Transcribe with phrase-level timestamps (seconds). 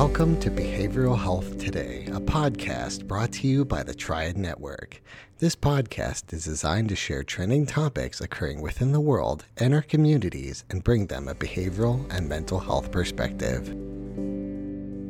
[0.00, 5.02] Welcome to Behavioral Health Today, a podcast brought to you by the Triad Network.
[5.40, 10.64] This podcast is designed to share trending topics occurring within the world and our communities
[10.70, 13.74] and bring them a behavioral and mental health perspective.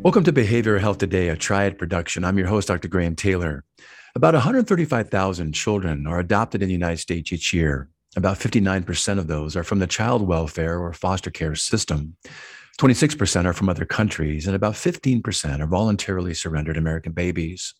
[0.02, 2.24] Welcome to Behavioral Health Today, a Triad production.
[2.24, 2.88] I'm your host, Dr.
[2.88, 3.62] Graham Taylor.
[4.16, 7.88] About 135,000 children are adopted in the United States each year.
[8.16, 12.16] About 59% of those are from the child welfare or foster care system.
[12.78, 17.74] 26% are from other countries, and about 15% are voluntarily surrendered American babies.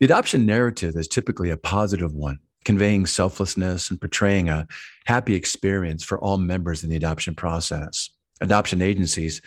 [0.00, 4.66] The adoption narrative is typically a positive one, conveying selflessness and portraying a
[5.06, 8.10] happy experience for all members in the adoption process.
[8.40, 9.40] Adoption agencies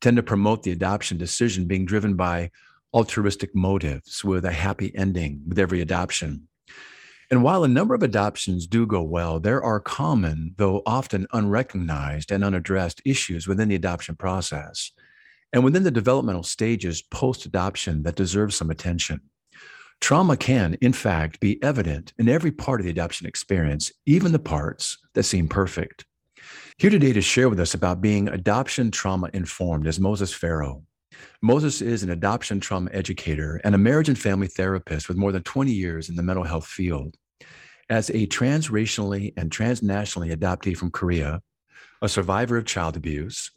[0.00, 2.50] tend to promote the adoption decision being driven by
[2.94, 6.48] altruistic motives with a happy ending with every adoption.
[7.30, 12.32] And while a number of adoptions do go well, there are common, though often unrecognized
[12.32, 14.92] and unaddressed issues within the adoption process
[15.52, 19.20] and within the developmental stages post adoption that deserve some attention.
[20.00, 24.38] Trauma can, in fact, be evident in every part of the adoption experience, even the
[24.38, 26.04] parts that seem perfect.
[26.78, 30.84] Here today to share with us about being adoption trauma informed is Moses Farrow.
[31.42, 35.42] Moses is an adoption trauma educator and a marriage and family therapist with more than
[35.42, 37.16] 20 years in the mental health field.
[37.90, 41.40] As a transracially and transnationally adoptee from Korea,
[42.02, 43.50] a survivor of child abuse,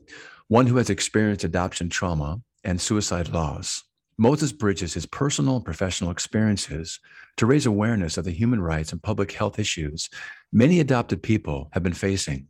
[0.48, 3.84] one who has experienced adoption trauma and suicide loss,
[4.18, 7.00] Moses bridges his personal and professional experiences
[7.38, 10.10] to raise awareness of the human rights and public health issues
[10.54, 12.48] many adopted people have been facing.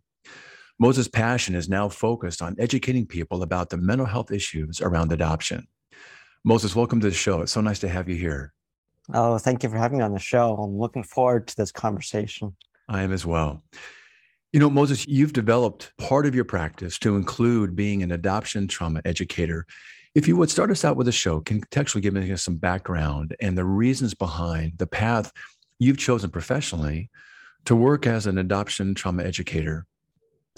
[0.81, 5.67] Moses' passion is now focused on educating people about the mental health issues around adoption.
[6.43, 7.41] Moses, welcome to the show.
[7.41, 8.51] It's so nice to have you here.
[9.13, 10.55] Oh, thank you for having me on the show.
[10.55, 12.55] I'm looking forward to this conversation.
[12.89, 13.63] I am as well.
[14.53, 19.03] You know, Moses, you've developed part of your practice to include being an adoption trauma
[19.06, 19.67] educator.
[20.16, 23.56] If you would start us out with a show, contextually giving us some background and
[23.56, 25.31] the reasons behind the path
[25.77, 27.11] you've chosen professionally
[27.66, 29.85] to work as an adoption trauma educator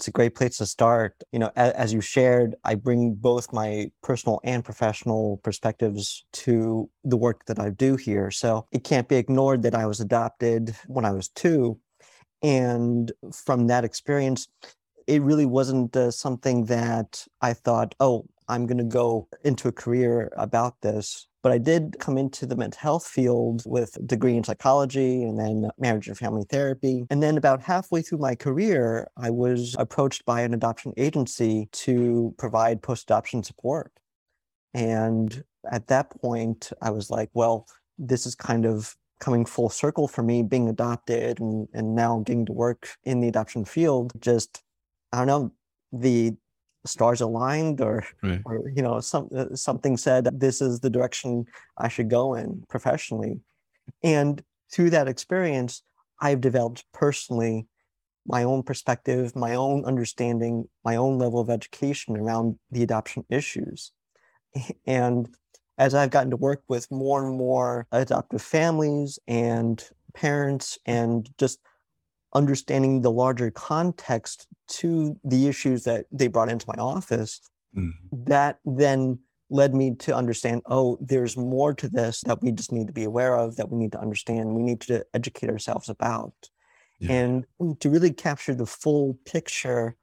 [0.04, 1.14] it's a great place to start.
[1.32, 6.90] You know, as, as, you shared, I bring both my personal and professional perspectives to
[7.04, 8.30] the work that I do here.
[8.30, 11.80] So it can't be ignored that I was adopted when I was two.
[12.42, 14.46] And from that experience,
[15.06, 19.72] it really wasn't uh, something that I thought, oh, I'm going to go into a
[19.72, 21.28] career about this.
[21.44, 25.38] But I did come into the mental health field with a degree in psychology and
[25.38, 27.04] then marriage and family therapy.
[27.10, 32.34] And then about halfway through my career, I was approached by an adoption agency to
[32.38, 33.92] provide post adoption support.
[34.72, 37.66] And at that point, I was like, well,
[37.98, 42.46] this is kind of coming full circle for me being adopted and, and now getting
[42.46, 44.14] to work in the adoption field.
[44.18, 44.62] Just,
[45.12, 45.52] I don't know,
[45.92, 46.36] the
[46.86, 48.40] stars aligned or right.
[48.44, 51.44] or you know some uh, something said this is the direction
[51.78, 53.40] I should go in professionally
[54.02, 55.82] and through that experience
[56.20, 57.66] I've developed personally
[58.26, 63.92] my own perspective my own understanding my own level of education around the adoption issues
[64.86, 65.28] and
[65.78, 69.82] as I've gotten to work with more and more adoptive families and
[70.14, 71.58] parents and just
[72.34, 77.40] understanding the larger context to the issues that they brought into my office,
[77.76, 77.92] mm.
[78.12, 79.18] that then
[79.50, 83.04] led me to understand oh, there's more to this that we just need to be
[83.04, 86.32] aware of, that we need to understand, we need to educate ourselves about.
[86.98, 87.12] Yeah.
[87.12, 87.46] And
[87.80, 89.96] to really capture the full picture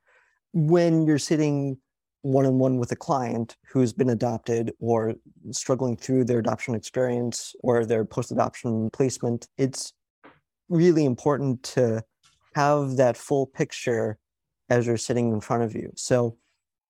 [0.53, 1.77] when you're sitting
[2.21, 5.15] one on one with a client who's been adopted or
[5.51, 9.93] struggling through their adoption experience or their post adoption placement, it's
[10.69, 12.03] really important to
[12.55, 14.17] have that full picture
[14.69, 15.91] as you're sitting in front of you.
[15.95, 16.37] So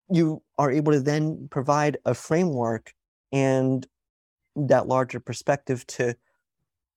[0.10, 2.94] you are able to then provide a framework
[3.32, 3.88] and
[4.56, 6.16] that larger perspective to,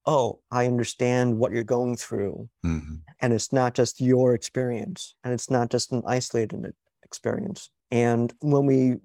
[0.04, 2.48] oh, I understand what you're going through.
[2.64, 2.96] Mm-hmm.
[3.20, 7.70] And it's not just your experience and it's not just an isolated experience.
[7.90, 8.96] And when we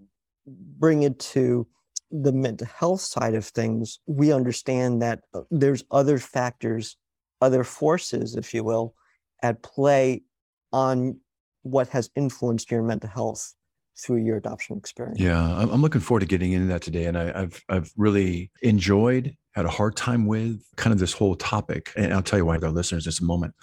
[0.48, 1.68] bring it to
[2.12, 6.98] the mental health side of things, we understand that uh, there's other factors,
[7.39, 8.95] other forces, if you will,
[9.44, 10.24] at play
[10.71, 11.19] on
[11.63, 13.53] what has influenced your mental health
[13.97, 15.19] through your adoption experience.
[15.19, 19.36] Yeah, I'm looking forward to getting into that today, and I, have I've really enjoyed,
[19.53, 22.57] had a hard time with kind of this whole topic, and I'll tell you why
[22.57, 23.53] to our listeners in a moment.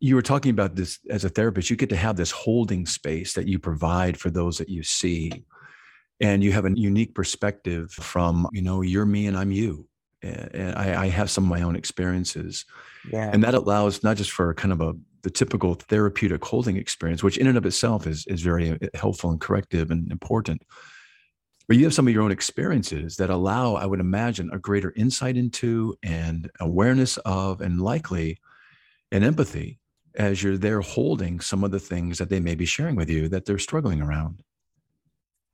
[0.00, 1.70] You were talking about this as a therapist.
[1.70, 5.44] You get to have this holding space that you provide for those that you see,
[6.20, 9.88] and you have a unique perspective from you know you're me and I'm you,
[10.22, 12.64] and I, I have some of my own experiences,
[13.10, 13.30] yeah.
[13.32, 17.38] and that allows not just for kind of a the typical therapeutic holding experience, which
[17.38, 20.62] in and of itself is is very uh, helpful and corrective and important.
[21.68, 24.92] but you have some of your own experiences that allow, I would imagine, a greater
[24.96, 28.38] insight into and awareness of, and likely
[29.12, 29.78] an empathy
[30.16, 33.28] as you're there holding some of the things that they may be sharing with you
[33.28, 34.42] that they're struggling around.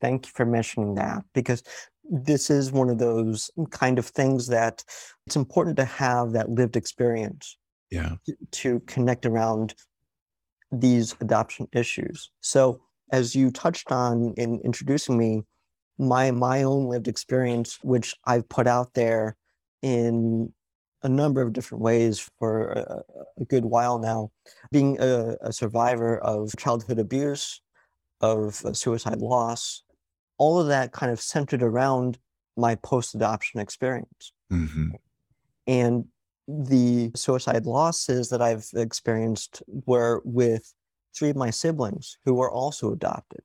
[0.00, 1.62] Thank you for mentioning that because
[2.10, 4.84] this is one of those kind of things that
[5.26, 7.56] it's important to have that lived experience
[7.90, 8.16] Yeah.
[8.26, 9.75] to, to connect around
[10.72, 12.31] these adoption issues.
[12.40, 15.43] So, as you touched on in introducing me,
[15.99, 19.37] my my own lived experience, which I've put out there
[19.82, 20.52] in
[21.02, 23.02] a number of different ways for a,
[23.40, 24.31] a good while now,
[24.72, 27.62] being a, a survivor of childhood abuse,
[28.20, 29.84] of uh, suicide loss,
[30.38, 32.19] all of that kind of centered around
[32.56, 34.32] my post adoption experience.
[34.50, 34.90] hmm
[35.67, 36.06] And
[36.49, 40.73] the suicide losses that I've experienced were with
[41.14, 43.43] three of my siblings who were also adopted.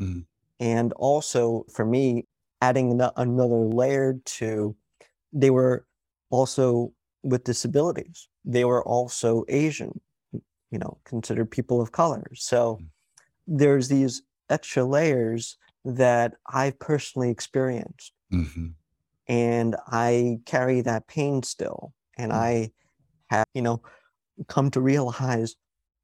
[0.00, 0.24] Mm.
[0.58, 2.26] And also for me,
[2.62, 4.76] adding another layer to,
[5.32, 5.86] they were
[6.30, 6.92] also
[7.22, 8.28] with disabilities.
[8.44, 10.00] They were also Asian,
[10.32, 12.26] you know, considered people of color.
[12.34, 12.88] So Mm.
[13.46, 18.68] there's these extra layers that I personally experienced hmm
[19.28, 21.92] and I carry that pain still.
[22.18, 22.36] And Mm.
[22.36, 22.72] I
[23.30, 23.80] have, you know,
[24.48, 25.54] come to realize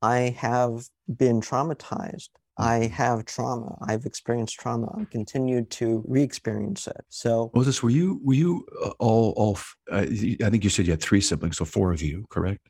[0.00, 2.28] I have been traumatized.
[2.58, 2.90] I Mhm.
[2.90, 3.76] have trauma.
[3.82, 4.94] I've experienced trauma.
[4.96, 7.04] I continue to re-experience it.
[7.08, 9.58] So Moses, were you were you uh, all all?
[9.90, 10.06] Uh,
[10.42, 12.68] I think you said you had three siblings, so four of you, correct?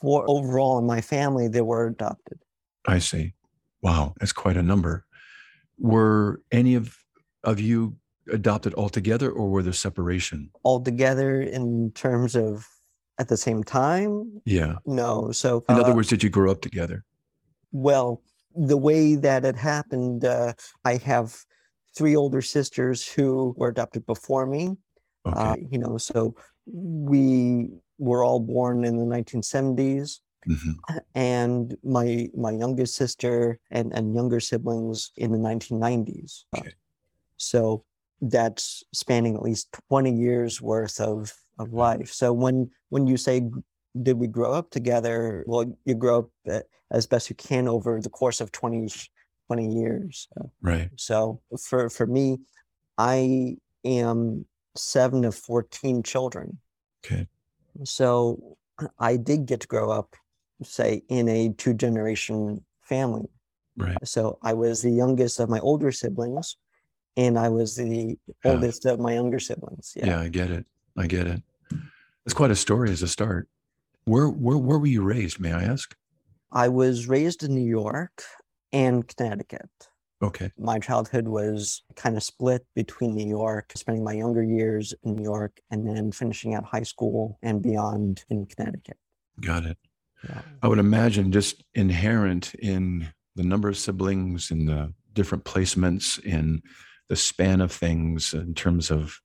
[0.00, 2.38] Four overall in my family, they were adopted.
[2.86, 3.34] I see.
[3.82, 5.04] Wow, that's quite a number.
[5.78, 6.96] Were any of
[7.42, 7.96] of you
[8.32, 10.50] adopted altogether, or were there separation?
[10.62, 12.66] All together in terms of
[13.18, 14.40] at the same time?
[14.44, 14.76] Yeah.
[14.86, 15.30] No.
[15.32, 17.04] So In other uh, words, did you grow up together?
[17.72, 18.22] Well,
[18.54, 20.54] the way that it happened, uh,
[20.84, 21.36] I have
[21.96, 24.76] three older sisters who were adopted before me.
[25.26, 25.38] Okay.
[25.38, 26.34] Uh, you know, so
[26.66, 30.74] we were all born in the 1970s, Mhm.
[31.14, 36.46] and my my youngest sister and, and younger siblings in the 1990s.
[36.52, 36.74] Uh, Okay.
[37.36, 37.84] so
[38.20, 42.12] that's spanning at least 20 years worth of of life.
[42.12, 43.50] So when when you say
[44.02, 45.44] did we grow up together?
[45.46, 48.88] Well, you grow up uh, as best you can over the course of 20,
[49.46, 50.28] 20 years.
[50.38, 50.90] Uh, Right.
[50.96, 52.38] so for for me,
[52.98, 56.58] I am seven of 14 children.
[57.04, 57.28] Okay.
[57.84, 58.56] So
[58.98, 60.16] I did get to grow up,
[60.64, 63.28] say, in a two generation family.
[63.76, 63.96] Right.
[64.04, 66.56] So I was the youngest of my older siblings,
[67.16, 68.52] and I was the Yeah.
[68.52, 69.92] oldest of my younger siblings.
[69.96, 70.06] Yeah.
[70.06, 70.20] Yeah.
[70.20, 70.66] I get it.
[70.96, 71.42] I get it.
[72.24, 73.48] It's quite a story as a start.
[74.04, 75.40] Where where where were you raised?
[75.40, 75.96] May I ask?
[76.52, 78.22] I was raised in New York
[78.72, 79.68] and Connecticut.
[80.22, 80.50] Okay.
[80.56, 85.22] My childhood was kind of split between New York, spending my younger years in New
[85.24, 88.96] York, and then finishing out high school and beyond in Connecticut.
[89.40, 89.76] Got it.
[90.62, 96.62] I would imagine just inherent in the number of siblings in the different placements in
[97.08, 99.20] the span of things in terms of,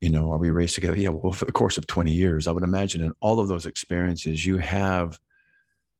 [0.00, 0.96] you know, are we raised together?
[0.96, 3.66] Yeah, well, for the course of 20 years, I would imagine in all of those
[3.66, 5.18] experiences, you have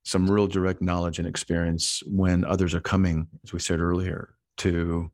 [0.02, 5.10] some real direct knowledge and experience when others are coming, as we said earlier, to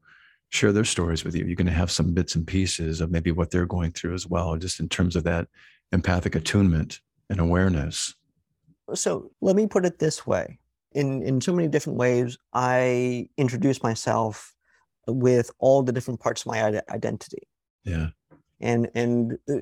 [0.50, 1.44] share their stories with you.
[1.44, 4.26] You're going to have some bits and pieces of maybe what they're going through as
[4.26, 5.48] well, just in terms of that
[5.92, 8.14] empathic attunement and awareness.
[8.94, 10.58] So let me put it this way.
[10.92, 14.54] In in so many different ways, I introduce myself
[15.06, 17.48] with all the different parts of my ide- identity.
[17.84, 18.08] Yeah.
[18.60, 19.54] And and uh,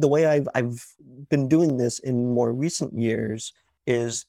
[0.00, 0.84] the way I've I've
[1.30, 3.52] been doing this in more recent years
[3.86, 4.26] is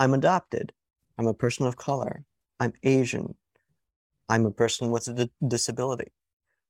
[0.00, 0.72] I'm adopted.
[1.18, 2.24] I'm a person of color.
[2.60, 3.34] I'm Asian.
[4.28, 6.12] I'm a person with a disability.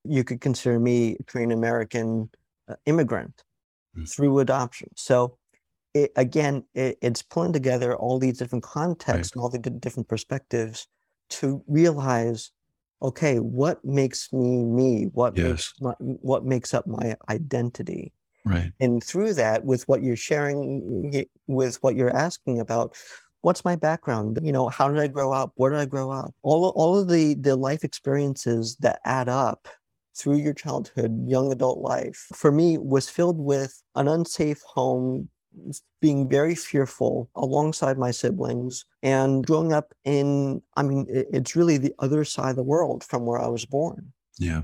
[0.04, 2.30] You could consider me a Korean American
[2.68, 3.42] uh, immigrant
[3.96, 4.06] Mm.
[4.12, 4.90] through adoption.
[4.94, 5.38] So
[6.02, 10.08] it, again, it, it's pulling together all these different contexts and all the di- different
[10.08, 10.86] perspectives
[11.28, 12.50] to realize,
[13.02, 15.04] okay, what makes me me?
[15.12, 18.12] What makes my, what makes up my identity?
[18.44, 18.72] Right.
[18.78, 22.96] And through that, with what you're sharing, with what you're asking about,
[23.40, 24.38] what's my background?
[24.42, 25.52] You know, how did I grow up?
[25.56, 26.34] Where did I grow up?
[26.42, 29.68] All all of the the life experiences that add up
[30.16, 35.28] through your childhood, young adult life, for me was filled with an unsafe home,
[36.00, 41.94] being very fearful alongside my siblings, and growing up in, I mean, it's really the
[41.98, 44.12] other side of the world from where I was born.
[44.38, 44.62] Yeah.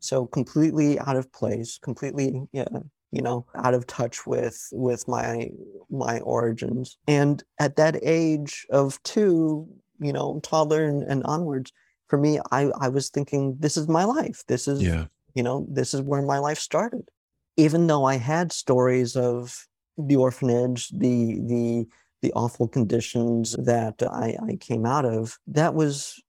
[0.00, 2.68] So completely out of place, completely, yeah,
[3.10, 5.50] you know, out of touch with with my
[5.90, 6.98] my origins.
[7.08, 9.66] And at that age of two,
[9.98, 11.72] you know, toddler and, and onwards,
[12.08, 14.44] for me, I, I was thinking, this is my life.
[14.46, 15.06] This is, Yeah.
[15.34, 17.08] you know, this is where my life started.
[17.56, 19.66] Even though I had stories of
[19.98, 21.86] the orphanage, the the
[22.22, 26.22] the awful conditions that I, I came out of, that was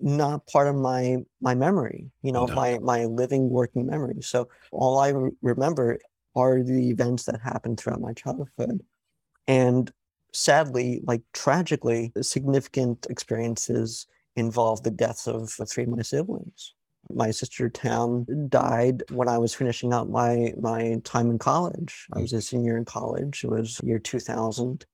[0.00, 2.54] not part of my my memory, you know, No.
[2.54, 4.20] my my living working memory.
[4.22, 5.98] So all I re- remember
[6.34, 8.82] are the events that happened throughout my childhood.
[9.46, 9.90] And
[10.32, 16.74] sadly, like tragically, significant experiences involve the deaths of three of my siblings.
[17.10, 22.06] My sister Tam died when I was finishing up my my time in college.
[22.12, 22.22] I mm.
[22.22, 23.44] was a senior in college.
[23.44, 24.84] It was year 2000.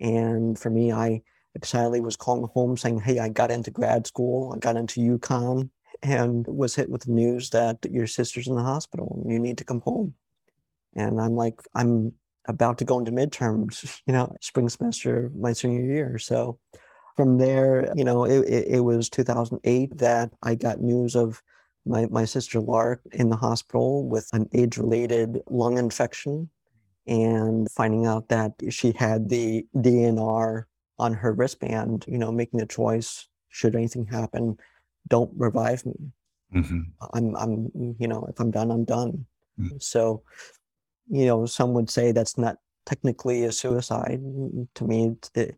[0.00, 1.22] And for me, I
[1.54, 4.52] excitedly was calling home saying, Hey, I got into grad school.
[4.54, 5.70] I got into UConn
[6.02, 9.58] and was hit with the news that your sister's in the hospital and you need
[9.58, 10.14] to come home.
[10.94, 12.12] And I'm like, I'm
[12.46, 16.18] about to go into midterms, you know, spring semester of my senior year.
[16.18, 16.58] So
[17.16, 21.42] from there, you know, it, it, it was 2008 that I got news of
[21.86, 26.50] my, my sister Lark in the hospital with an age related lung infection
[27.06, 30.64] and finding out that she had the DNR
[30.98, 34.58] on her wristband, you know, making the choice should anything happen,
[35.08, 35.94] don't revive me.
[36.52, 36.80] hmm
[37.12, 39.26] I'm, I'm, you know, if I'm done, I'm done.
[39.60, 39.82] Mm.
[39.82, 40.22] So,
[41.08, 42.56] you know, some would say that's not
[42.86, 44.20] technically a suicide.
[44.74, 45.56] To me, it's, it,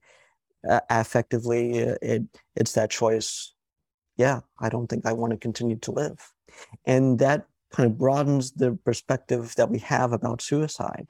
[0.64, 2.22] a- affectively, uh, it
[2.56, 3.54] it's that choice.
[4.16, 6.32] Yeah, I don't think I want to continue to live,
[6.84, 11.06] and that kind of broadens the perspective that we have about suicide.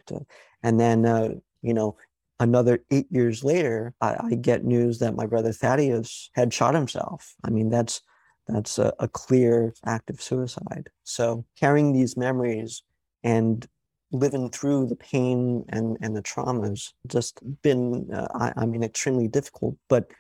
[0.62, 1.97] And then, uh, you know,
[2.40, 7.35] another eight years later, I, I get news that my brother Thaddeus had shot himself.
[7.45, 8.02] I mean, that's
[8.47, 10.88] that's a, a clear act of suicide.
[11.05, 12.83] So carrying these memories
[13.23, 13.67] and
[14.11, 19.29] living through the pain and, and the traumas just been, uh, I, I mean, extremely
[19.29, 19.77] difficult.
[19.88, 20.11] But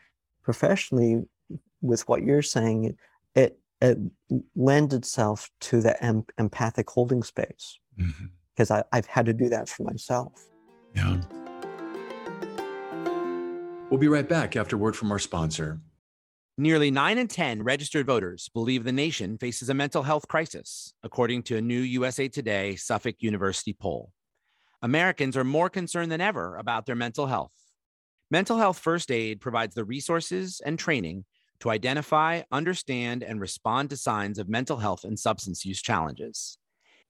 [0.42, 1.22] professionally,
[1.80, 2.96] with what you're saying,
[3.34, 3.98] it, it
[4.54, 7.78] lends itself to the em- empathic holding space
[8.54, 10.32] because I've had to do that for myself.
[10.94, 11.20] Yeah.
[13.90, 15.80] We'll be right back after word from our sponsor.
[16.60, 21.44] Nearly 9 in 10 registered voters believe the nation faces a mental health crisis, according
[21.44, 24.10] to a new USA Today Suffolk University poll.
[24.82, 27.52] Americans are more concerned than ever about their mental health.
[28.32, 31.26] Mental Health First Aid provides the resources and training
[31.60, 36.58] to identify, understand, and respond to signs of mental health and substance use challenges.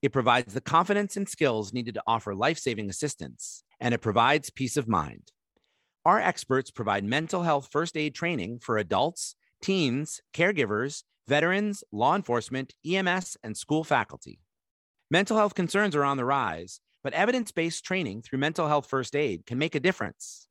[0.03, 4.51] It provides the confidence and skills needed to offer life saving assistance, and it provides
[4.51, 5.31] peace of mind.
[6.05, 12.73] Our experts provide mental health first aid training for adults, teens, caregivers, veterans, law enforcement,
[12.85, 14.39] EMS, and school faculty.
[15.11, 19.15] Mental health concerns are on the rise, but evidence based training through mental health first
[19.15, 20.47] aid can make a difference.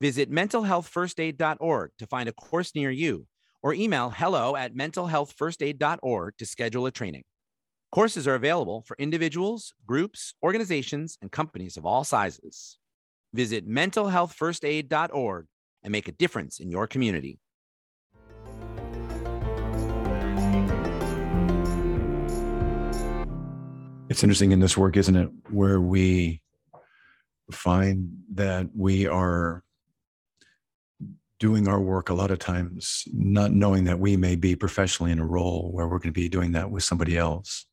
[0.00, 3.26] Visit mentalhealthfirstaid.org to find a course near you
[3.62, 7.22] or email hello at mentalhealthfirstaid.org to schedule a training.
[7.92, 12.78] Courses are available for individuals, groups, organizations, and companies of all sizes.
[13.34, 15.46] Visit mentalhealthfirstaid.org
[15.84, 17.38] and make a difference in your community.
[24.12, 26.42] It's interesting in this work, isn't it, where we
[27.50, 29.64] find that we are
[31.40, 35.18] doing our work a lot of times, not knowing that we may be professionally in
[35.18, 37.64] a role where we're going to be doing that with somebody else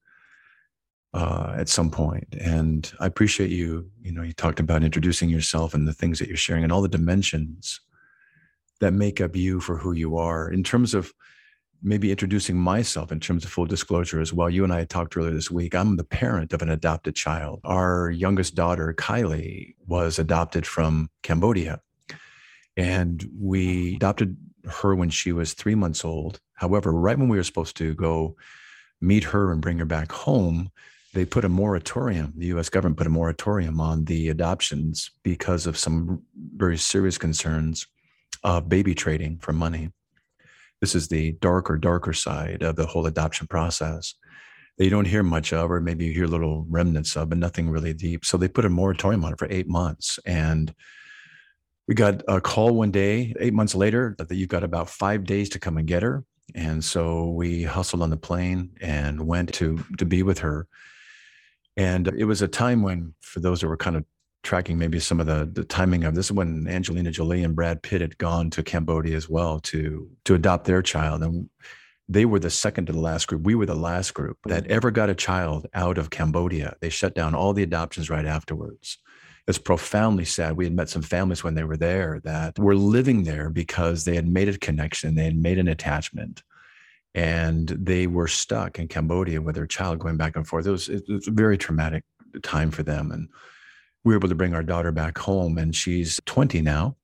[1.13, 2.34] uh, at some point.
[2.39, 3.91] And I appreciate you.
[4.01, 6.81] You know, you talked about introducing yourself and the things that you're sharing and all
[6.81, 7.81] the dimensions
[8.79, 11.12] that make up you for who you are in terms of
[11.81, 14.50] maybe introducing myself in terms of full disclosure as well.
[14.50, 15.74] You and I talked earlier this week.
[15.74, 17.62] I'm the parent of an adopted child.
[17.63, 21.81] Our youngest daughter, Kylie, was adopted from Cambodia.
[22.75, 24.38] And we adopted
[24.69, 26.39] her when she was three months old.
[26.53, 28.36] However, right when we were supposed to go
[29.01, 30.71] meet her and bring her back home,
[31.13, 35.77] they put a moratorium, the US government put a moratorium on the adoptions because of
[35.77, 36.21] some
[36.55, 37.88] very serious concerns
[38.43, 39.89] of baby trading for money.
[40.81, 44.15] This is the darker, darker side of the whole adoption process
[44.77, 47.69] that you don't hear much of, or maybe you hear little remnants of, but nothing
[47.69, 48.24] really deep.
[48.24, 50.19] So they put a moratorium on it for eight months.
[50.25, 50.74] And
[51.88, 55.50] we got a call one day, eight months later, that you've got about five days
[55.50, 56.24] to come and get her.
[56.55, 60.67] And so we hustled on the plane and went to to be with her.
[61.75, 64.05] And it was a time when, for those that were kind of
[64.43, 67.81] tracking maybe some of the the timing of this is when Angelina Jolie and Brad
[67.81, 71.24] Pitt had gone to Cambodia as well to to adopt their child.
[71.24, 71.50] And
[72.08, 73.43] they were the second to the last group.
[73.43, 76.75] We were the last group that ever got a child out of Cambodia.
[76.81, 78.98] They shut down all the adoptions right afterwards.
[79.48, 80.58] It's profoundly sad.
[80.58, 84.15] We had met some families when they were there that were living there because they
[84.15, 86.43] had made a connection they had made an attachment
[87.15, 90.67] and they were stuck in Cambodia with their child going back and forth.
[90.67, 92.03] It was, it was a very traumatic
[92.43, 93.12] time for them.
[93.12, 93.29] And
[94.03, 96.96] we were able to bring our daughter back home, and she's 20 now.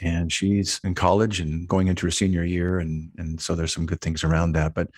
[0.00, 2.78] And she's in college and going into her senior year.
[2.78, 4.72] And, and so there's some good things around that.
[4.72, 4.90] But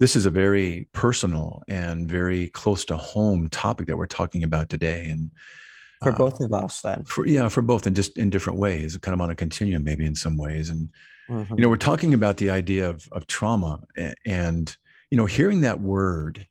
[0.00, 4.70] this is a very personal and very close to home topic that we're talking about
[4.70, 5.04] today.
[5.10, 5.30] And
[6.02, 7.04] for uh, both of us, then.
[7.04, 10.06] For, yeah, for both, and just in different ways, kind of on a continuum, maybe
[10.06, 10.70] in some ways.
[10.70, 10.88] And
[11.28, 11.54] mm-hmm.
[11.54, 13.80] you know, we're talking about the idea of of trauma,
[14.24, 14.76] and
[15.10, 16.46] you know, hearing that word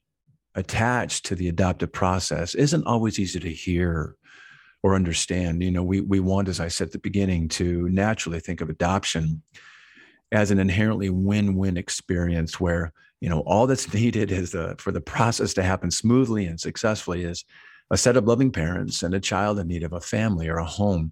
[0.57, 4.15] attached to the adoptive process isn't always easy to hear
[4.83, 5.63] or understand.
[5.63, 8.69] You know, we we want, as I said at the beginning, to naturally think of
[8.69, 9.43] adoption
[10.31, 15.01] as an inherently win-win experience where you know all that's needed is the, for the
[15.01, 17.45] process to happen smoothly and successfully is
[17.89, 20.65] a set of loving parents and a child in need of a family or a
[20.65, 21.11] home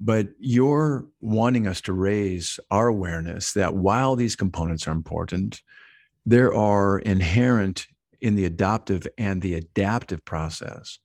[0.00, 5.60] but you're wanting us to raise our awareness that while these components are important
[6.24, 7.86] there are inherent
[8.22, 10.98] in the adoptive and the adaptive process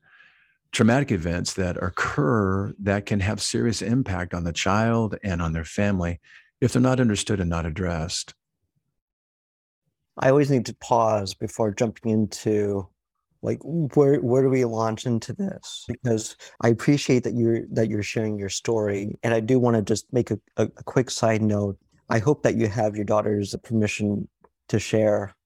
[0.72, 5.64] traumatic events that occur that can have serious impact on the child and on their
[5.64, 6.20] family
[6.62, 8.34] if they're not understood and not addressed.
[10.18, 12.88] I always need to pause before jumping into
[13.44, 15.86] like where where do we launch into this?
[15.88, 19.84] Because i appreciate that you're that you're sharing your story and i do want to
[19.84, 21.78] just make a, a, a, quick side note.
[22.10, 24.28] I hope that you have your daughter's permission
[24.70, 25.37] to share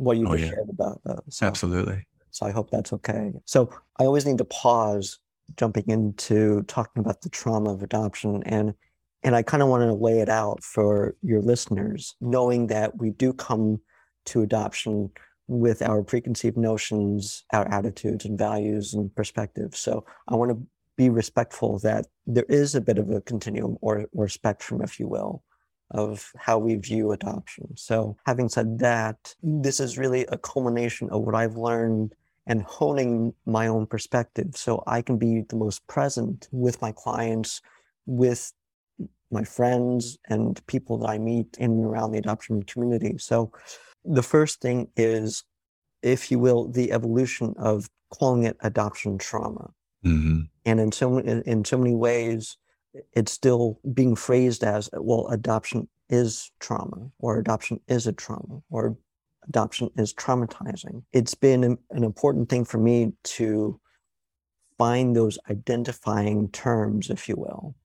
[0.00, 0.48] what you oh, yeah.
[0.48, 4.44] shared about that so, absolutely so i hope that's okay so i always need to
[4.44, 5.18] pause
[5.56, 8.74] jumping into talking about the trauma of adoption and
[9.22, 13.10] and i kind of want to lay it out for your listeners knowing that we
[13.10, 13.80] do come
[14.24, 15.10] to adoption
[15.50, 19.80] with our preconceived notions, our attitudes and values and perspectives.
[19.80, 20.66] So I want to
[20.96, 25.08] be respectful that there is a bit of a continuum or, or spectrum, if you
[25.08, 25.42] will,
[25.90, 27.68] of how we view adoption.
[27.76, 32.14] So having said that, this is really a culmination of what I've learned
[32.46, 37.60] and honing my own perspective so I can be the most present with my clients,
[38.06, 38.52] with
[39.30, 43.18] my friends and people that I meet in and around the adoption community.
[43.18, 43.52] So
[44.04, 45.44] the first thing is,
[46.02, 49.70] if you will, the evolution of calling it adoption trauma.
[50.04, 50.40] Mm-hmm.
[50.64, 52.56] And in so in so many ways,
[53.12, 55.28] it's still being phrased as well.
[55.28, 58.96] Adoption is trauma, or adoption is a trauma, or
[59.48, 61.02] adoption is traumatizing.
[61.12, 63.80] It's been an important thing for me to
[64.78, 67.76] find those identifying terms, if you will,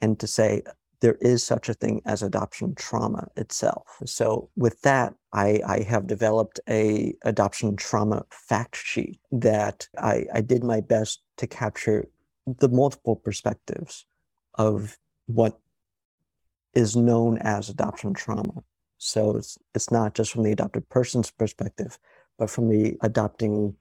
[0.00, 0.62] and to say
[1.00, 3.86] there is such a thing as adoption trauma itself.
[4.06, 10.40] So with that, I, I have developed a adoption trauma fact sheet that I, I
[10.40, 12.08] did my best to capture
[12.46, 14.06] the multiple perspectives
[14.54, 15.58] of what
[16.74, 18.62] is known as adoption trauma.
[18.98, 21.98] So it's it's not just from the adopted person's perspective,
[22.38, 23.74] but from the adopting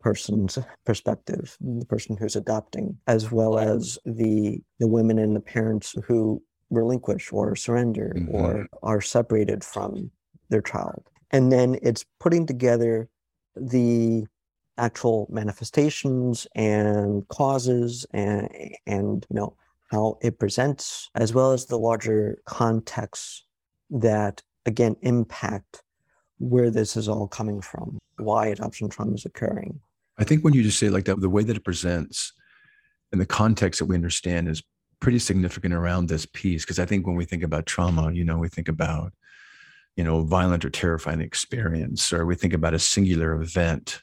[0.00, 5.94] person's perspective, the person who's adopting, as well as the the women and the parents
[6.06, 8.34] who relinquish or surrender mm-hmm.
[8.34, 10.10] or are separated from
[10.48, 11.08] their child.
[11.30, 13.08] And then it's putting together
[13.54, 14.26] the
[14.78, 18.48] actual manifestations and causes and
[18.86, 19.56] and you know
[19.88, 23.44] how it presents as well as the larger context
[23.90, 25.82] that again impact
[26.38, 29.80] where this is all coming from why adoption trauma is occurring
[30.18, 32.32] i think when you just say like that the way that it presents
[33.12, 34.62] and the context that we understand is
[35.00, 38.38] pretty significant around this piece because I think when we think about trauma, you know,
[38.38, 39.12] we think about,
[39.96, 44.02] you know, violent or terrifying experience, or we think about a singular event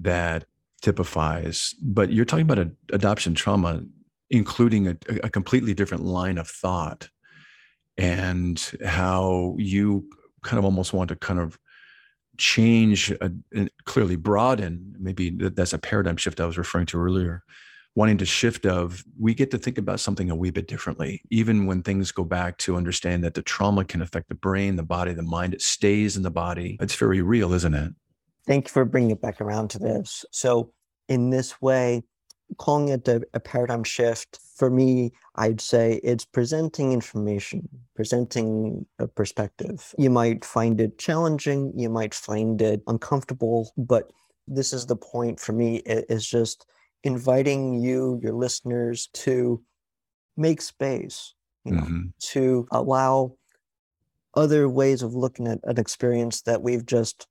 [0.00, 0.44] that
[0.80, 1.74] typifies.
[1.82, 3.82] But you're talking about a, adoption trauma,
[4.32, 7.08] including a, a completely different line of thought,
[7.96, 10.08] and how you
[10.42, 11.56] kind of almost want to kind of
[12.38, 13.30] change, a,
[13.84, 14.96] clearly broaden.
[14.98, 17.44] Maybe that's a paradigm shift I was referring to earlier
[17.94, 21.66] wanting to shift of we get to think about something a wee bit differently even
[21.66, 25.12] when things go back to understand that the trauma can affect the brain the body
[25.12, 27.92] the mind it stays in the body it's very real isn't it
[28.46, 30.72] thank you for bringing it back around to this so
[31.08, 32.02] in this way
[32.58, 39.06] calling it a, a paradigm shift for me i'd say it's presenting information presenting a
[39.06, 44.12] perspective you might find it challenging you might find it uncomfortable but
[44.46, 46.66] this is the point for me it is just
[47.04, 49.62] inviting you, your listeners, to
[50.36, 51.34] make space,
[51.64, 52.06] you know, mm-hmm.
[52.18, 53.36] to allow
[54.34, 57.26] other ways of looking at an experience that we've just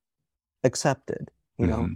[0.64, 1.82] accepted, you mm-hmm.
[1.82, 1.90] know,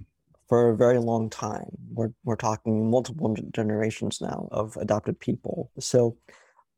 [0.47, 1.69] for a very long time.
[1.91, 5.71] We're, we're talking multiple generations now of adopted people.
[5.79, 6.17] So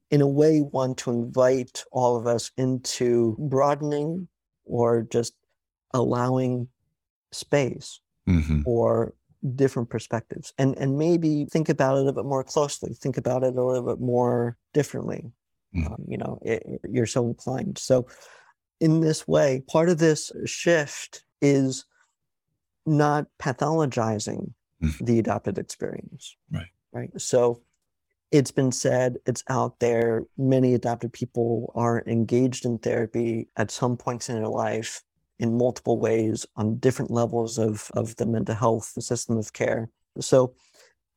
[0.09, 4.27] in a way, want to invite all of us into broadening
[4.65, 5.33] or just
[5.93, 6.67] allowing
[7.31, 9.13] space hmm or
[9.55, 13.55] different perspectives and and maybe think about it a bit more closely think about it
[13.55, 15.23] a little bit more differently
[15.75, 15.85] Mm.
[15.91, 18.07] um, you know it, you're so inclined so
[18.79, 21.85] in this way part of this shift is
[22.87, 25.05] not pathologizing Mm.
[25.07, 26.67] the adopted experience Right.
[26.91, 27.61] right so
[28.31, 33.97] it's been said it's out there many adopted people are engaged in therapy at some
[33.97, 35.01] points in their life
[35.39, 39.89] in multiple ways on different levels of, of the mental health system of care.
[40.19, 40.53] So,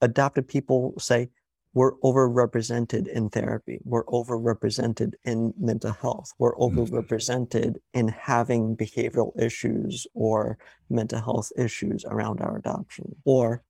[0.02, 1.30] adopted people say
[1.72, 6.88] we're overrepresented in therapy, we're overrepresented in mental health, we're Mhm.
[6.88, 13.62] overrepresented in having behavioral issues or mental health issues around our adoption, or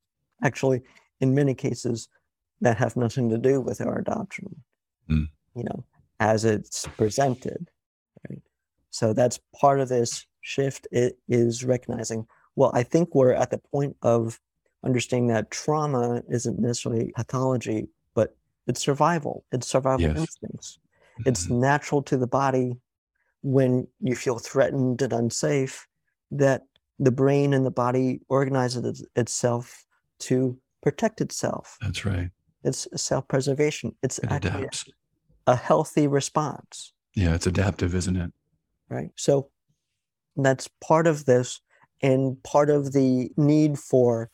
[0.43, 0.83] actually,
[1.21, 2.09] in many cases,
[2.63, 4.63] that have nothing to do with our adoption,
[5.09, 5.29] Mm.
[5.55, 5.85] you know,
[6.19, 7.71] as it's presented.
[8.29, 8.43] Right.
[8.91, 13.59] So that's part of this shift it is recognizing, well, I think we're at the
[13.59, 14.41] point of
[14.85, 19.45] understanding that trauma isn't necessarily pathology, but it's survival.
[19.53, 20.17] It's survival Yes.
[20.19, 20.79] instincts.
[21.27, 21.59] It's Mhm.
[21.61, 22.81] natural to the body
[23.43, 25.87] when you feel threatened and unsafe
[26.31, 26.63] that
[26.99, 29.85] the brain and the body organizes its- itself
[30.21, 31.79] to protect itself.
[31.81, 32.31] That's right.
[32.63, 33.97] It's self-preservation.
[34.03, 34.85] It's It actually adapts.
[35.47, 36.93] a healthy response.
[37.15, 38.33] Yeah, it's adaptive, isn't it?
[38.89, 39.11] right?
[39.17, 39.51] So
[40.37, 41.61] that's part of this
[42.03, 44.31] and part of the need for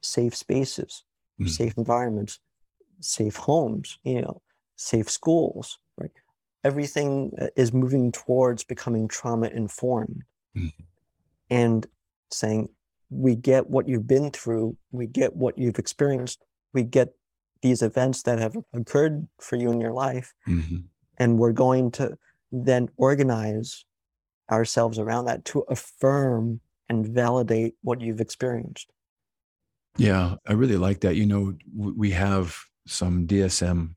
[0.00, 1.04] safe spaces,
[1.40, 1.48] Mm.
[1.48, 2.38] safe environments,
[3.00, 4.42] safe homes, you know,
[4.76, 6.10] safe schools, right?
[6.64, 10.72] Everything uh, is moving towards becoming trauma informed Mhm.
[11.48, 11.86] and
[12.30, 12.68] saying,
[13.08, 17.14] we get what you've been through, we get what you've experienced, we get
[17.62, 20.84] these events that have occurred for you in your life, Mhm.
[21.18, 22.18] and we're going to
[22.52, 23.84] then organize
[24.50, 28.92] ourselves around that to affirm and validate what you've experienced.
[29.98, 31.16] Yeah, I really like that.
[31.16, 33.94] You know, we have some DSM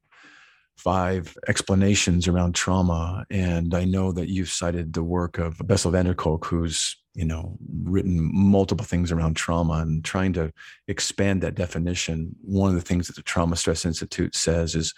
[0.78, 6.06] five explanations around trauma, and I know that you've cited the work of Bessel van
[6.06, 10.52] der Kolk, who's you know written multiple things around trauma and trying to
[10.88, 12.36] expand that definition.
[12.42, 14.94] One of the things that the Trauma Stress Institute says is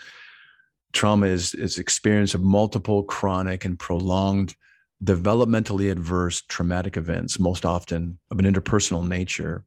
[0.94, 4.56] trauma is is experience of multiple chronic and prolonged
[5.04, 9.66] developmentally adverse traumatic events, most often of an interpersonal nature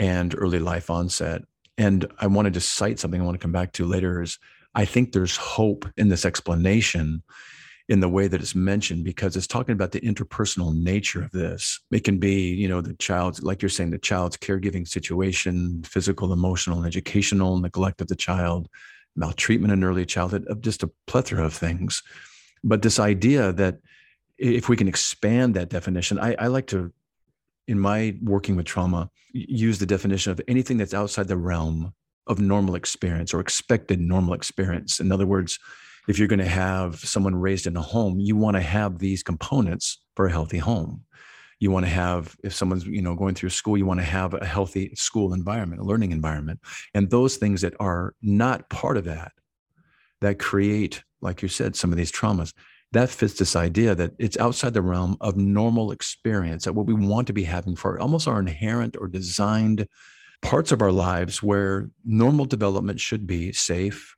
[0.00, 1.42] and early life onset.
[1.78, 4.38] And I wanted to cite something I want to come back to later is
[4.74, 7.22] I think there's hope in this explanation
[7.88, 11.80] in the way that it's mentioned because it's talking about the interpersonal nature of this.
[11.90, 16.32] It can be, you know, the child's, like you're saying, the child's caregiving situation, physical,
[16.32, 18.68] emotional, and educational neglect of the child,
[19.16, 22.02] maltreatment in early childhood, of just a plethora of things.
[22.62, 23.78] But this idea that
[24.38, 26.92] if we can expand that definition, I, I like to,
[27.70, 31.94] in my working with trauma, use the definition of anything that's outside the realm
[32.26, 34.98] of normal experience or expected normal experience.
[34.98, 35.56] In other words,
[36.08, 39.22] if you're going to have someone raised in a home, you want to have these
[39.22, 41.04] components for a healthy home.
[41.60, 44.34] You want to have, if someone's you know going through school, you want to have
[44.34, 46.58] a healthy school environment, a learning environment,
[46.92, 49.30] and those things that are not part of that,
[50.22, 52.52] that create, like you said, some of these traumas.
[52.92, 56.94] That fits this idea that it's outside the realm of normal experience, that what we
[56.94, 59.86] want to be having for almost our inherent or designed
[60.42, 64.16] parts of our lives where normal development should be safe,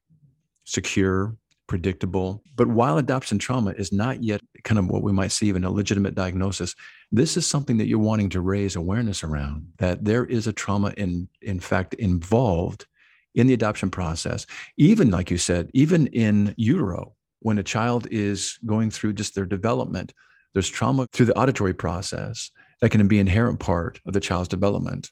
[0.64, 2.42] secure, predictable.
[2.56, 5.70] But while adoption trauma is not yet kind of what we might see even a
[5.70, 6.74] legitimate diagnosis,
[7.10, 10.92] this is something that you're wanting to raise awareness around that there is a trauma
[10.96, 12.86] in in fact involved
[13.34, 14.46] in the adoption process.
[14.76, 19.46] Even like you said, even in utero, when a child is going through just their
[19.46, 20.12] development,
[20.54, 22.50] there's trauma through the auditory process
[22.80, 25.10] that can be an inherent part of the child's development.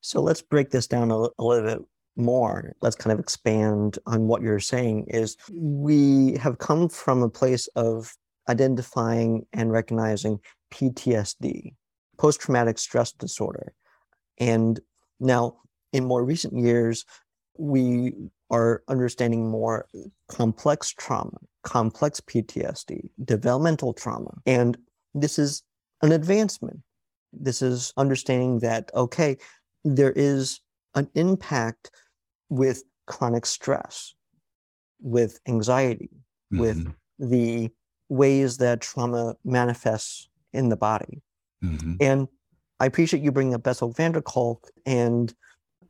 [0.00, 1.80] So let's break this down a, a little bit
[2.16, 2.74] more.
[2.80, 7.66] Let's kind of expand on what you're saying is we have come from a place
[7.68, 8.14] of
[8.48, 10.40] identifying and recognizing
[10.72, 11.74] PTSD,
[12.16, 13.72] post traumatic stress disorder.
[14.38, 14.80] And
[15.20, 15.56] now
[15.92, 17.04] in more recent years,
[17.56, 18.12] we
[18.50, 19.86] are understanding more
[20.28, 24.32] complex trauma, complex PTSD, developmental trauma.
[24.46, 24.78] And
[25.14, 25.62] this is
[26.02, 26.80] an advancement.
[27.32, 29.36] This is understanding that, okay,
[29.84, 30.60] there is
[30.94, 31.90] an impact
[32.48, 34.14] with chronic stress,
[35.00, 36.10] with anxiety,
[36.50, 37.70] with Mhm, the
[38.08, 41.22] ways that trauma manifests in the body.
[41.62, 41.96] mhm.
[42.00, 42.28] And
[42.80, 45.34] I appreciate you bringing up Bessel van der Kolk, and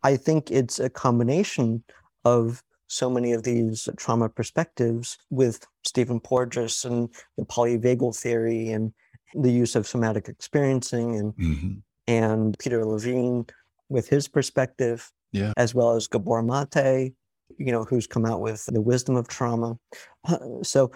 [0.03, 1.85] I think it's a combination
[2.29, 8.93] of so many of these trauma perspectives with Stephen Porges and the polyvagal theory and
[9.35, 11.73] the use of somatic experiencing and mm-hmm.
[12.07, 13.47] and Peter Levine
[13.88, 15.53] with his perspective, yeah.
[15.57, 17.14] as well as Gabor Mate,
[17.59, 19.79] you know, who's come out with the wisdom of trauma.
[20.25, 20.91] Uh, so,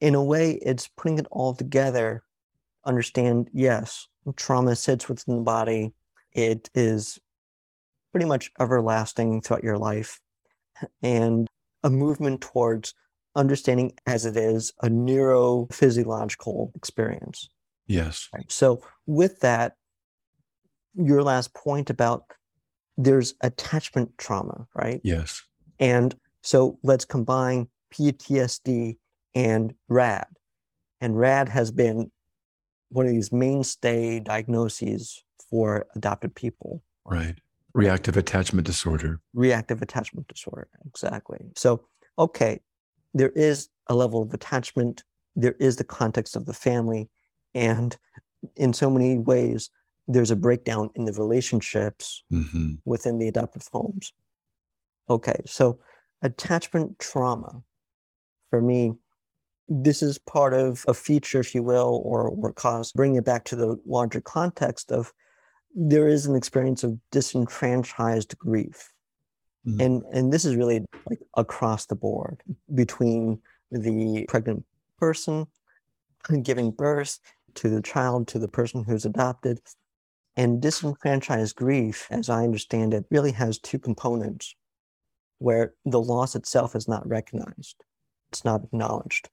[0.00, 2.22] in a way, it's putting it all together.
[2.84, 5.92] Understand, yes, trauma sits within the body.
[6.32, 7.18] It is
[8.12, 10.20] pretty much everlasting throughout your life,
[11.02, 11.48] and
[11.82, 12.94] a movement towards
[13.36, 17.48] understanding as it is a neurophysiological experience.
[17.86, 18.28] Yes.
[18.34, 18.50] Right?
[18.50, 19.74] So, with that,
[20.94, 22.24] your last point about
[22.96, 25.00] there's attachment trauma, right?
[25.02, 25.42] Yes.
[25.78, 28.96] And so let's combine PTSD
[29.34, 30.26] and RAD.
[31.00, 32.10] And RAD has been
[32.90, 36.82] one of these mainstay diagnoses for adopted people.
[37.04, 37.38] Right.
[37.74, 39.20] Reactive attachment disorder.
[39.32, 40.68] Reactive attachment disorder.
[40.86, 41.38] Exactly.
[41.56, 41.84] So,
[42.18, 42.60] okay,
[43.14, 45.04] there is a level of attachment,
[45.36, 47.08] there is the context of the family.
[47.54, 47.96] And
[48.56, 49.70] in so many ways,
[50.08, 52.74] there's a breakdown in the relationships mm-hmm.
[52.84, 54.12] within the adoptive homes.
[55.08, 55.78] Okay, so
[56.22, 57.62] attachment trauma
[58.50, 58.92] for me,
[59.68, 63.44] this is part of a feature, if you will, or, or cause, bring it back
[63.46, 65.12] to the larger context of
[65.74, 68.92] there is an experience of disenfranchised grief.
[69.66, 69.80] Mm-hmm.
[69.80, 72.42] And, and this is really like across the board
[72.74, 74.64] between the pregnant
[74.98, 75.46] person
[76.42, 77.18] giving birth
[77.54, 79.60] to the child, to the person who's adopted,
[80.36, 84.54] and disenfranchised grief, as I understand it, really has two components
[85.38, 87.82] where the loss itself is not recognized,
[88.30, 89.28] it's not acknowledged.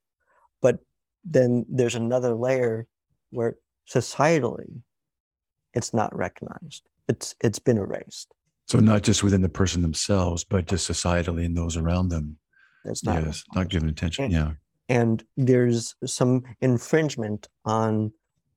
[0.61, 0.79] But
[1.23, 2.87] then there's another layer
[3.29, 3.57] where
[3.89, 4.81] societally
[5.77, 6.83] it's not recognized.
[7.07, 8.33] It's it's been erased.
[8.67, 12.37] So not just within the person themselves, but just societally and those around them.
[12.83, 14.25] It's not yes, not given attention.
[14.25, 14.51] And, yeah.
[14.89, 18.11] And there's some infringement on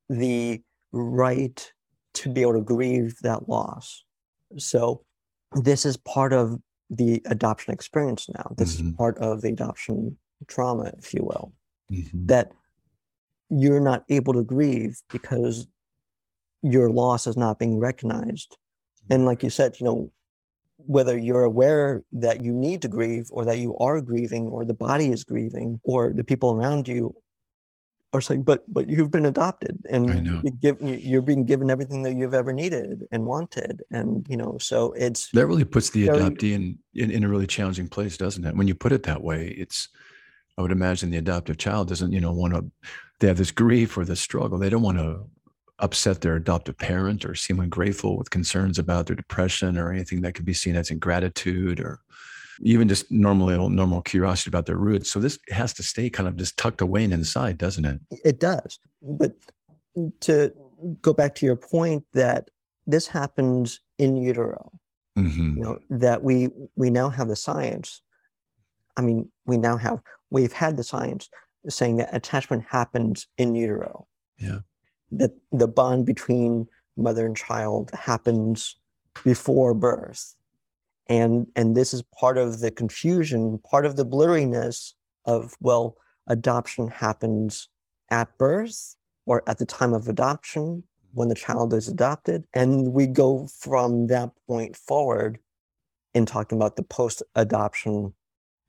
[0.09, 1.73] the right
[2.15, 4.05] to be able to grieve that loss.
[4.57, 5.05] So
[5.53, 8.53] this is part of the adoption experience now.
[8.57, 8.89] This mm-hmm.
[8.89, 10.17] is part of the adoption
[10.49, 11.53] trauma, if you will,
[11.93, 12.27] mm-hmm.
[12.27, 12.51] that
[13.49, 15.69] you're not able to grieve because
[16.63, 18.57] your loss is not being recognized.
[19.05, 19.13] Mm-hmm.
[19.15, 20.13] And like you said, you know,
[20.87, 24.75] whether you're aware that you need to grieve or that you are grieving or the
[24.75, 27.15] body is grieving or the people around you
[28.13, 32.15] are saying, but but you've been adopted and you give, you're being given everything that
[32.15, 36.53] you've ever needed and wanted, and you know, so it's that really puts the adoptee
[36.53, 38.57] in, in in a really challenging place, doesn't it?
[38.57, 39.89] When you put it that way, it's
[40.59, 42.65] I would imagine the adoptive child doesn't you know want to
[43.21, 44.59] they have this grief or this struggle.
[44.59, 45.21] They don't want to
[45.81, 50.35] upset their adoptive parent or seem ungrateful with concerns about their depression or anything that
[50.35, 52.01] could be seen as ingratitude or
[52.63, 55.11] even just normally normal curiosity about their roots.
[55.11, 58.01] So this has to stay kind of just tucked away and inside, doesn't it?
[58.25, 58.79] It does.
[59.03, 59.33] But
[60.21, 60.53] to
[61.01, 62.51] go back to your point that
[62.87, 64.73] this happens in utero,
[65.19, 65.57] mm-hmm.
[65.57, 68.03] you know, that we we now have the science.
[68.97, 71.31] I mean, we now have we've had the science
[71.69, 74.07] saying that attachment happens in utero.
[74.39, 74.61] Yeah.
[75.13, 78.77] That the bond between mother and child happens
[79.25, 80.35] before birth.
[81.09, 84.95] And and this is part of the confusion part of the blurriness
[85.25, 85.97] of well
[86.27, 87.69] adoption happens
[88.11, 88.97] at birth
[89.27, 92.45] or at the time of adoption when the child is adopted.
[92.55, 95.39] And we go from that point forward
[96.15, 98.15] in talking about the post adoption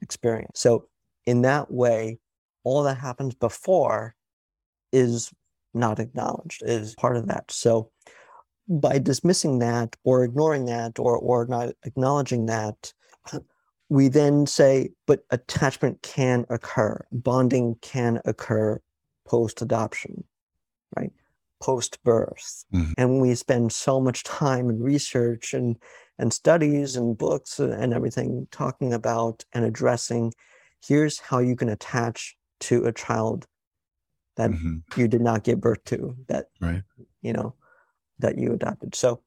[0.02, 0.60] experience.
[0.60, 0.88] So
[1.26, 2.20] in that way
[2.64, 4.16] all that happens before
[4.92, 5.32] is
[5.74, 7.92] not acknowledged is part of that so
[8.72, 12.94] by dismissing that or ignoring that or, or not acknowledging that,
[13.90, 18.80] we then say, but attachment can occur, bonding can occur
[19.28, 20.24] post adoption,
[20.98, 21.12] right?
[21.62, 22.64] Post birth.
[22.74, 22.94] Mm-hmm.
[22.98, 25.76] And we spend so much time and research and,
[26.18, 30.34] and studies and books and everything talking about and addressing
[30.88, 33.46] here's how you can attach to a child
[34.38, 35.00] that mm-hmm.
[35.00, 36.84] you did not give birth to, that, right.
[37.22, 37.54] you know,
[38.20, 38.96] that you adopted.
[38.96, 39.22] So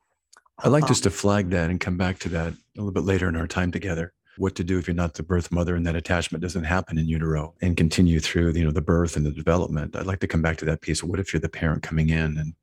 [0.59, 3.05] I'd like um, just to flag that and come back to that a little bit
[3.05, 4.13] later in our time together.
[4.37, 7.07] What to do if you're not the birth mother and that attachment doesn't happen in
[7.07, 9.95] utero and continue through you know the birth and the development.
[9.95, 11.05] I'd like to come back to that piece.
[11.05, 12.55] What if you're the parent coming in and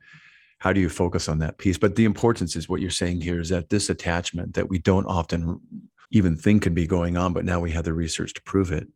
[0.59, 1.77] how do you focus on that piece?
[1.77, 5.05] But the importance is what you're saying here is that this attachment that we don't
[5.05, 5.61] often
[6.11, 8.87] even think could be going on, but now we have the research to prove it.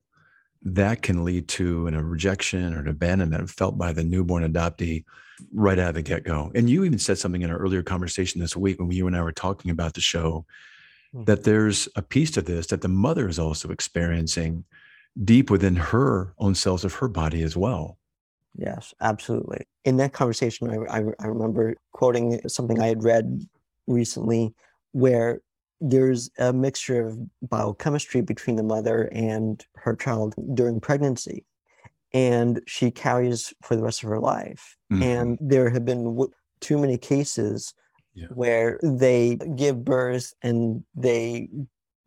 [0.66, 5.06] That can lead to an, a rejection or an abandonment felt by the newborn adoptee
[5.54, 6.52] right out of the get go.
[6.56, 9.22] And you even said something in our earlier conversation this week when you and I
[9.22, 10.46] were talking about the show
[11.16, 11.26] Mm.
[11.26, 14.66] that there's a piece to this that the mother is also experiencing
[15.24, 17.98] deep within her own cells of her body as well.
[18.58, 19.66] Yes, absolutely.
[19.84, 23.46] In that conversation, I, I, I remember quoting something I had read
[23.88, 24.54] recently
[24.92, 25.42] where
[25.82, 31.46] there's a mixture of biochemistry between the mother and her child during pregnancy.
[32.14, 34.78] And she carries for the rest of her life.
[34.92, 35.02] Mhm.
[35.04, 37.74] And there have been w- too many cases
[38.14, 38.28] Yeah.
[38.34, 41.50] where they give birth and they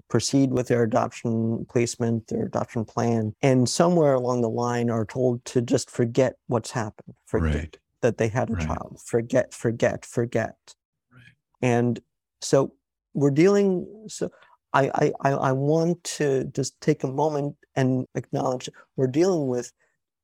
[0.08, 5.44] proceed with their adoption placement, their adoption plan, and somewhere along the line are told
[5.44, 7.78] to just forget what's happened, forget Right.
[8.00, 8.66] that they had a Right.
[8.66, 10.74] child, forget, forget, forget.
[11.12, 11.20] Right.
[11.60, 12.00] And
[12.40, 12.72] so
[13.14, 13.86] we're dealing.
[14.08, 14.30] So
[14.72, 19.72] I, I I want to just take a moment and acknowledge we're dealing with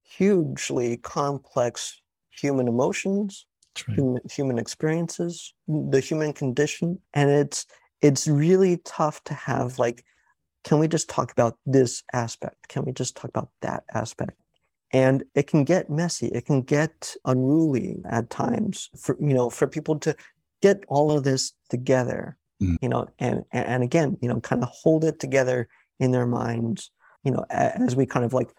[0.02, 3.46] hugely complex human emotions,
[3.88, 3.96] right.
[3.96, 7.66] human, human experiences, the human condition, and it's
[8.02, 10.04] it's really tough to have like,
[10.62, 12.68] can we just talk about this aspect?
[12.68, 14.32] Can we just talk about that aspect?
[14.92, 16.28] And it can get messy.
[16.28, 20.14] It can get unruly at times for you know for people to
[20.60, 22.76] get all of this together, Mm.
[22.80, 26.90] you know, and and again, you know, kind of hold it together in their minds,
[27.24, 28.50] you know, as we kind of like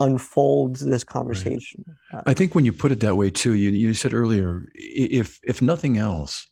[0.00, 1.84] unfold this conversation.
[2.12, 5.40] Uh, I think when you put it that way too, you you said earlier, if
[5.44, 6.48] if nothing else,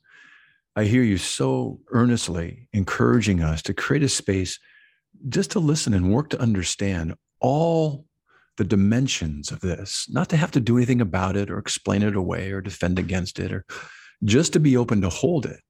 [0.74, 4.58] I hear you so earnestly encouraging us to create a space
[5.28, 8.04] just to listen and work to understand all
[8.56, 12.16] the dimensions of this, not to have to do anything about it or explain it
[12.16, 13.64] away or defend against it, or
[14.24, 15.60] just to be open to hold it.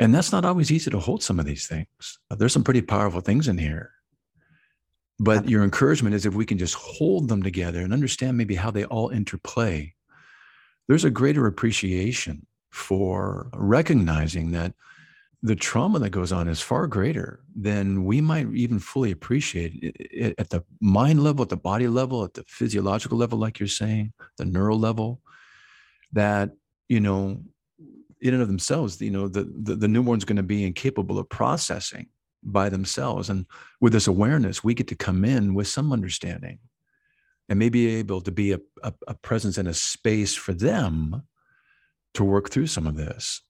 [0.00, 2.18] And that's not always easy to hold some of these things.
[2.30, 3.92] Uh, there's some pretty powerful things in here.
[5.18, 8.70] But your encouragement is if we can just hold them together and understand maybe how
[8.70, 9.94] they all interplay,
[10.88, 14.72] there's a greater appreciation for recognizing that
[15.42, 20.26] the trauma that goes on is far greater than we might even fully appreciate I-
[20.28, 23.68] I- at the mind level, at the body level, at the physiological level, like you're
[23.68, 25.20] saying, the neural level.
[26.12, 26.52] That
[26.88, 27.42] you know,
[28.20, 31.28] in and of themselves, you know, the the, the newborn's going to be incapable of
[31.28, 32.08] processing
[32.42, 33.46] by themselves, and
[33.80, 36.58] with this awareness, we get to come in with some understanding,
[37.48, 41.22] and maybe able to be a, a, a presence and a space for them
[42.14, 43.42] to work through some of this.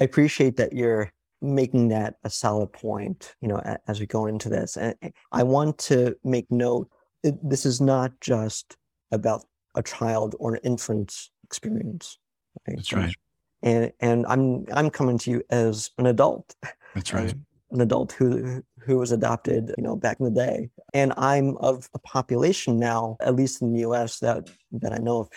[0.00, 4.48] I appreciate that you're making that a solid point, you know, as we go into
[4.48, 4.76] this.
[4.76, 6.90] And and I want to make note
[7.22, 8.76] this is not just
[9.12, 9.44] about
[9.74, 12.18] a child or an infant's experience.
[12.66, 13.14] That's right.
[13.62, 16.54] And and I'm I'm coming to you as an adult,
[16.94, 17.34] That's right.
[17.72, 20.70] an adult who who was adopted, you know, back in the day.
[20.94, 25.20] And I'm of a population now, at least in the US, that that I know
[25.20, 25.28] of,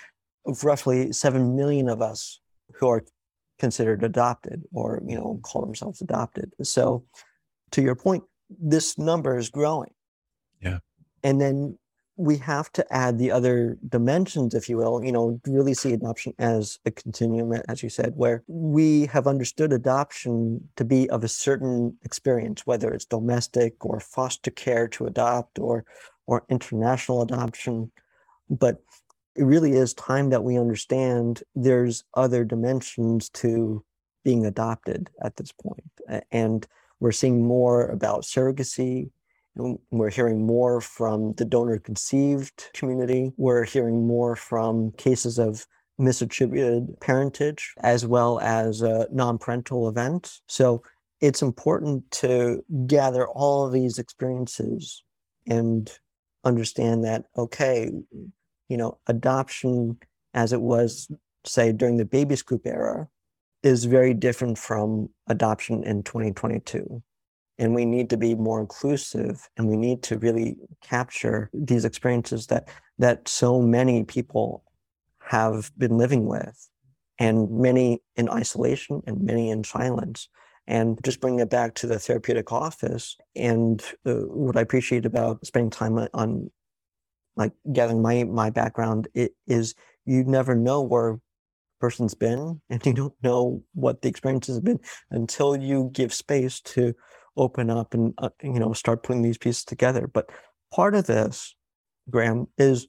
[0.45, 2.39] of roughly seven million of us
[2.75, 3.03] who are
[3.59, 7.05] considered adopted or you know call themselves adopted so
[7.69, 9.91] to your point this number is growing
[10.59, 10.79] Yeah.
[11.23, 11.77] and then
[12.21, 16.33] we have to add the other dimensions if you will you know really see adoption
[16.39, 21.27] as a continuum as you said where we have understood adoption to be of a
[21.27, 25.85] certain experience whether it's domestic or foster care to adopt or
[26.27, 27.91] or international adoption
[28.49, 28.81] but
[29.35, 33.83] it really is time that we understand there's other dimensions to
[34.23, 36.25] being adopted at this point.
[36.31, 36.67] And
[36.99, 39.09] we're seeing more about surrogacy.
[39.55, 43.31] We're hearing more from the donor conceived community.
[43.37, 45.65] We're hearing more from cases of
[45.99, 50.41] misattributed parentage as well as non parental events.
[50.47, 50.83] So
[51.19, 55.03] it's important to gather all of these experiences
[55.47, 55.91] and
[56.43, 57.91] understand that, okay,
[58.69, 59.99] you know, adoption
[60.33, 61.11] as it was,
[61.45, 63.07] say, during the baby scoop era,
[63.63, 67.03] is very different from adoption in 2022.
[67.61, 72.47] And we need to be more inclusive and we need to really capture these experiences
[72.47, 74.63] that that so many people
[75.19, 76.69] have been living with,
[77.19, 80.27] and many in isolation and many in silence.
[80.67, 83.15] And just bring it back to the therapeutic office.
[83.35, 86.51] And uh, what I appreciate about spending time on-
[87.35, 89.73] like gathering my my background it is
[90.05, 91.19] you never know where a
[91.79, 94.79] person's been and you don't know what the experience has been
[95.11, 96.93] until you give space to
[97.37, 100.07] open up and uh, you know start putting these pieces together.
[100.07, 100.29] But
[100.73, 101.55] part of this
[102.09, 102.87] graham is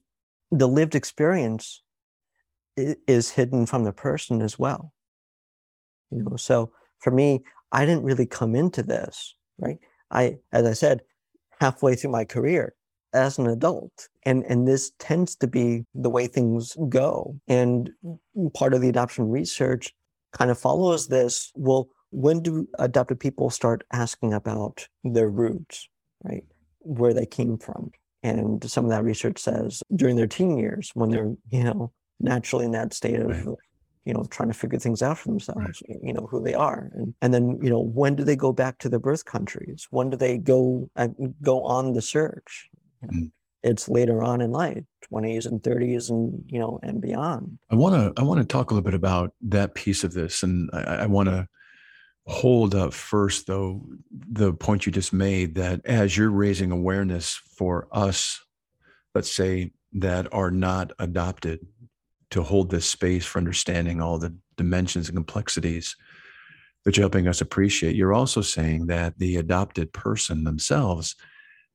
[0.50, 1.82] the lived experience
[2.76, 4.92] is hidden from the person as well.
[6.10, 9.78] You know so for me i didn't really come into this right?
[10.10, 11.02] I as i said
[11.60, 12.74] halfway through my career
[13.14, 17.36] as an adult and and this tends to be the way things go.
[17.48, 17.90] And
[18.54, 19.94] part of the adoption research
[20.32, 21.52] kind of follows this.
[21.54, 25.88] Well when do adopted people start asking about their roots,
[26.24, 26.44] right?
[26.80, 27.90] Where they came from.
[28.22, 32.64] And some of that research says during their teen years, when they're, you know, naturally
[32.66, 33.56] in that state of Right.
[34.04, 37.14] you know trying to figure things out for themselves you know who they are and,
[37.20, 40.16] and then you know when do they go back to their birth countries when do
[40.16, 41.08] they go uh,
[41.40, 42.68] go on the search
[43.04, 43.32] Mm.
[43.64, 47.94] it's later on in life 20s and 30s and you know and beyond I want
[47.96, 50.80] to I want to talk a little bit about that piece of this, and I,
[51.04, 51.48] I want to
[52.26, 57.88] hold up first, though, the point you just made that as you're raising awareness for
[57.92, 58.40] us,
[59.14, 61.60] let's say that are not adopted,
[62.30, 65.96] to hold this space for understanding all the dimensions and complexities
[66.84, 67.94] that you're helping us appreciate.
[67.94, 71.14] You're also saying that the adopted person themselves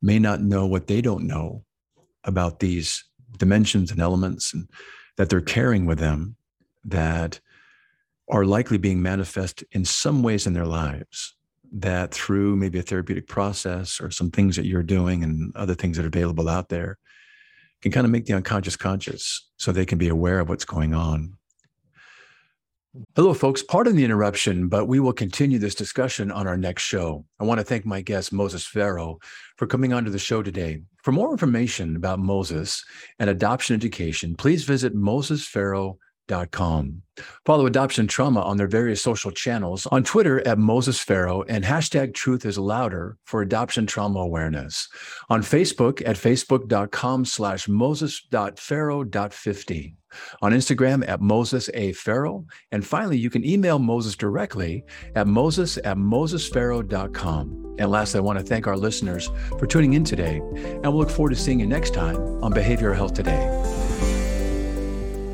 [0.02, 1.64] may not know what they don't know
[2.24, 3.06] about these
[3.38, 4.68] dimensions and elements and
[5.18, 6.36] that they're carrying with them
[6.86, 7.40] that
[8.30, 11.36] are likely being manifest in some ways in their lives
[11.72, 15.98] that through maybe a therapeutic process or some things that you're doing and other things
[15.98, 16.98] that are available out there
[17.82, 20.94] can kind of make the unconscious conscious so they can be aware of what's going
[20.94, 21.34] on.
[23.16, 23.62] Hello, folks.
[23.62, 27.26] Pardon the interruption, but we will continue this discussion on our next show.
[27.40, 29.20] I want to thank my guest, Moses Farrow,
[29.58, 30.82] for coming onto the show today.
[31.04, 32.84] For more information about Moses
[33.20, 35.98] and adoption education, please visit mosesfarrow.com.
[37.46, 42.14] Follow Adoption Trauma on their various social channels on Twitter at Moses Farrow and hashtag
[42.14, 44.88] Truth is Louder for adoption trauma awareness.
[45.30, 49.96] On Facebook at facebook.com slash moses.farrow.50.
[50.42, 51.94] On Instagram at Moses A.
[52.72, 57.76] And finally, you can email Moses directly at moses at mosesfarrow.com.
[57.80, 60.38] And lastly, I want to thank our listeners for tuning in today.
[60.38, 63.87] And we'll look forward to seeing you next time on Behavioral Health Today.